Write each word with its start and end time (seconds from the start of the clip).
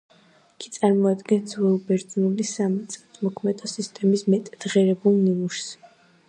იგი 0.59 0.69
წარმოადგენს 0.77 1.51
ძველბერძნული 1.51 2.45
სამიწათმოქმედო 2.53 3.71
სისტემის 3.75 4.25
მეტად 4.37 4.67
ღირებულ 4.75 5.21
ნიმუშს. 5.29 5.71